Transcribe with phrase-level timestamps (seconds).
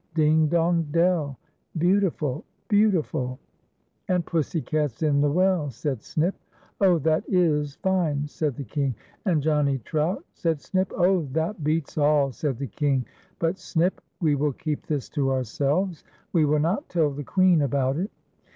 [0.15, 1.37] 'Ding, dong, dell!'
[1.77, 2.43] Beautiful!
[2.67, 3.37] beautiful
[4.09, 6.33] !""And Pussy cat's in the well!" said Snip."
[6.81, 6.97] Oh!
[6.97, 8.95] that is fine," said the King:"
[9.27, 11.27] And Johnny Trout!" said Snip." Oh!
[11.33, 13.05] that beats all," said the King,"
[13.37, 16.03] but, Snip, we will keep this to ourselves.
[16.33, 18.09] We will not tell the Queen about it."